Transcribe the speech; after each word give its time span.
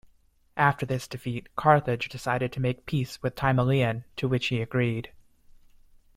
After 0.57 0.83
this 0.83 1.07
defeat 1.07 1.55
Carthage 1.55 2.09
decided 2.09 2.51
to 2.53 2.59
make 2.59 2.87
peace 2.87 3.21
with 3.21 3.35
Timoleon, 3.35 4.03
to 4.15 4.27
which 4.27 4.47
he 4.47 4.59
agreed. 4.59 5.11